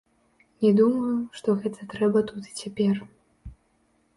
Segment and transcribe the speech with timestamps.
[0.63, 2.95] Не думаю, што гэта трэба тут і цяпер.